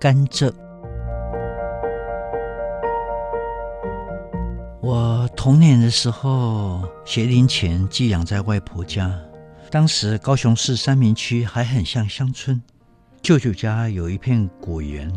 [0.00, 0.50] 甘蔗。
[4.80, 9.14] 我童年的时候，学龄前寄养在外婆家。
[9.70, 12.62] 当时高雄市三民区还很像乡村，
[13.20, 15.12] 舅舅家有一片果园，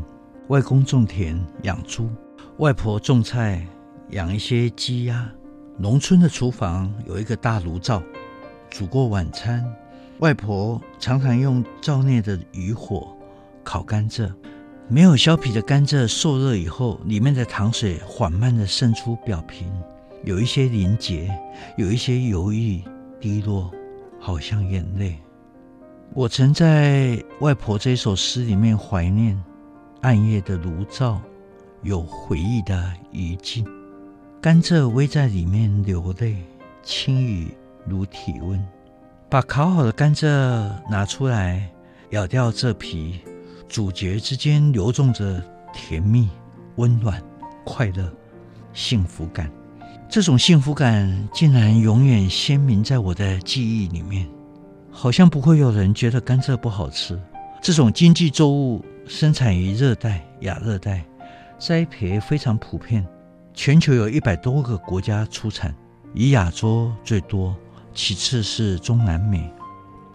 [0.50, 2.10] 外公种田养猪，
[2.58, 3.66] 外婆种菜
[4.10, 5.32] 养一些鸡鸭。
[5.78, 8.04] 农村的厨房有一个大炉灶，
[8.70, 9.66] 煮过晚餐，
[10.20, 13.16] 外婆常常用灶内的余火
[13.64, 14.30] 烤甘蔗。
[14.90, 19.66] 没有削皮的甘蔗受热以后，里面的糖水缓慢地渗出表皮，
[20.24, 21.30] 有一些凝结，
[21.78, 22.82] 有一些犹豫
[23.20, 23.72] 滴落，
[24.20, 25.18] 好像眼泪。
[26.14, 29.42] 我曾在外婆这首诗里面怀念
[30.02, 31.20] 暗夜的炉灶，
[31.82, 33.66] 有回忆的余烬。
[34.40, 36.36] 甘蔗微在里面流泪，
[36.84, 37.48] 轻语
[37.88, 38.64] 如体温。
[39.30, 40.28] 把烤好的甘蔗
[40.88, 41.68] 拿出来，
[42.12, 43.22] 咬掉这皮。
[43.68, 46.30] 主角之间流动着甜蜜、
[46.76, 47.22] 温暖、
[47.66, 48.12] 快乐、
[48.74, 49.52] 幸福感。
[50.10, 54.28] 这种幸福感竟然永远鲜明在我的记忆里面，
[54.92, 57.20] 好像不会有人觉得甘蔗不好吃。
[57.62, 61.04] 这种经济作物生产于热带、亚热带，
[61.58, 63.04] 栽培非常普遍，
[63.54, 65.74] 全球有一百多个国家出产，
[66.14, 67.56] 以亚洲最多，
[67.94, 69.52] 其次是中南美。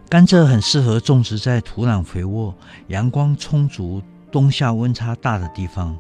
[0.09, 2.55] 甘蔗很适合种植在土壤肥沃、
[2.87, 5.99] 阳光充足、冬夏温差大的地方。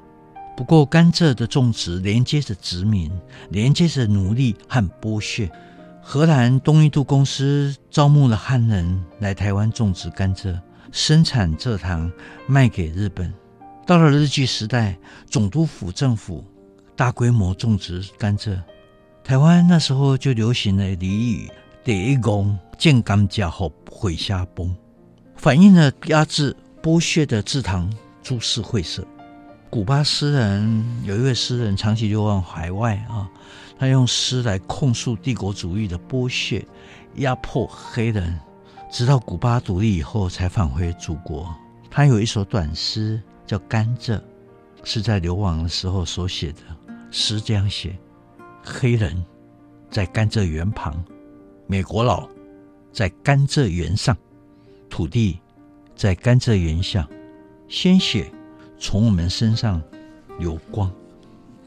[0.56, 3.12] 不过，甘蔗的种植连接着殖民，
[3.50, 5.50] 连接着奴隶和剥削。
[6.02, 10.58] 荷兰东印度公司招募了汉人来台湾种植甘蔗，
[10.90, 12.10] 生产蔗糖
[12.46, 13.30] 卖给日本。
[13.86, 14.96] 到了日据时代，
[15.28, 16.42] 总督府政府
[16.96, 18.58] 大规模种植甘蔗。
[19.22, 21.50] 台湾那时候就流行了俚语。
[21.84, 24.74] 第一公见甘蔗后会下崩，
[25.36, 27.90] 反映了压制剥削的制糖
[28.22, 29.02] 株式会社。
[29.70, 33.28] 古巴诗人有一位诗人长期流亡海外啊，
[33.78, 36.66] 他用诗来控诉帝国主义的剥削
[37.16, 38.38] 压迫黑人，
[38.90, 41.54] 直到古巴独立以后才返回祖国。
[41.90, 44.16] 他有一首短诗叫《甘蔗》，
[44.84, 46.60] 是在流亡的时候所写的
[47.10, 47.98] 诗，这样写：
[48.62, 49.24] 黑人
[49.90, 51.02] 在甘蔗园旁。
[51.70, 52.26] 美国佬
[52.90, 54.16] 在甘蔗园上，
[54.88, 55.38] 土地
[55.94, 57.06] 在甘蔗园下，
[57.68, 58.32] 鲜血
[58.78, 59.82] 从我们身上
[60.38, 60.90] 流光。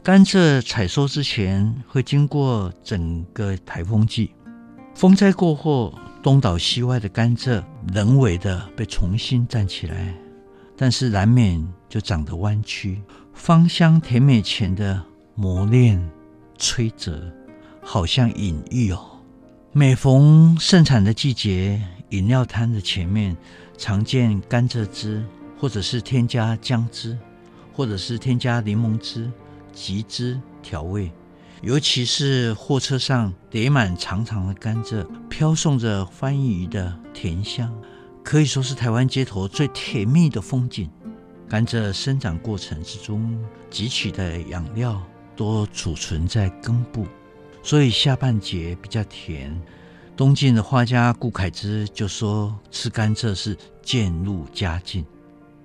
[0.02, 4.34] 甘蔗采收之前会经过整个台风季，
[4.92, 7.62] 风灾过后，东倒西歪的甘蔗
[7.94, 10.12] 人为的被重新站起来，
[10.76, 13.00] 但是难免就长得弯曲。
[13.32, 15.00] 芳香甜美前的
[15.36, 16.10] 磨练、
[16.58, 17.32] 摧折，
[17.80, 19.11] 好像隐喻哦。
[19.74, 23.34] 每逢盛产的季节，饮料摊的前面
[23.78, 25.24] 常见甘蔗汁，
[25.58, 27.16] 或者是添加姜汁，
[27.72, 29.32] 或者是添加柠檬汁、
[29.72, 31.10] 橘汁调味。
[31.62, 37.74] 尤其是货车上叠满长长的甘蔗，飘送着番禺的甜香，
[38.22, 40.90] 可以说是台湾街头最甜蜜的风景。
[41.48, 45.00] 甘蔗生长过程之中汲取的养料
[45.34, 47.06] 多储存在根部。
[47.62, 49.60] 所以下半截比较甜。
[50.14, 55.04] 东晋的画家顾恺之就说：“吃甘蔗是渐入佳境。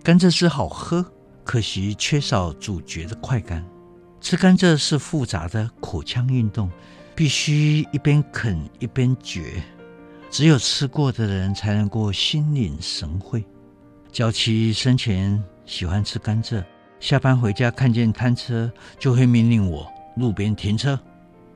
[0.02, 1.06] 甘蔗汁好喝，
[1.44, 3.66] 可惜缺少咀嚼的快感。
[4.22, 6.72] 吃甘蔗是复杂的口腔运动，
[7.14, 9.62] 必须一边啃一边嚼。
[10.30, 13.46] 只有吃过的人才能够心领神会。
[14.12, 16.64] 娇妻生前喜欢吃甘蔗，
[17.00, 19.86] 下班回家看见摊车，就会命令我
[20.16, 20.98] 路边停车。”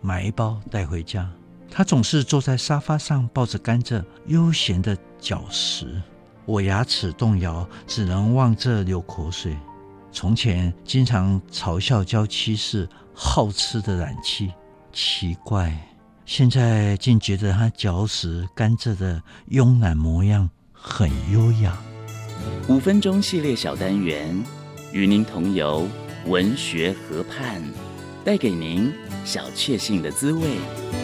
[0.02, 1.30] 买一包带回家。
[1.70, 6.02] 他总是坐在沙发上抱着甘蔗，悠闲地嚼食。
[6.46, 9.56] 我牙齿动摇，只能望着流口水。
[10.12, 14.52] 从前经常嘲笑娇妻是好吃的懒妻，
[14.92, 15.74] 奇怪，
[16.26, 19.22] 现在竟觉得他嚼食甘蔗的
[19.52, 21.78] 慵懒模样很优雅。
[22.68, 24.44] 五分钟系列小单元，
[24.92, 25.88] 与您同游
[26.26, 27.62] 文学河畔。
[28.24, 28.94] 带给您
[29.26, 31.01] 小确幸的滋味。